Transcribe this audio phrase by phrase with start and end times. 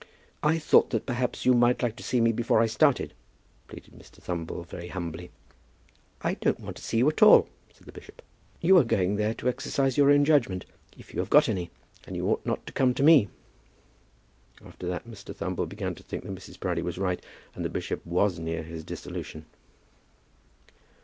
[0.41, 3.13] "I thought that perhaps you might like to see me before I started,"
[3.67, 4.13] pleaded Mr.
[4.19, 5.29] Thumble very humbly.
[6.23, 8.23] "I don't want to see you at all," said the bishop;
[8.61, 10.65] "you are going there to exercise your own judgment,
[10.97, 11.69] if you have got any;
[12.07, 13.29] and you ought not to come to me."
[14.65, 15.35] After that Mr.
[15.35, 16.59] Thumble began to think that Mrs.
[16.59, 17.23] Proudie was right,
[17.53, 19.45] and that the bishop was near his dissolution.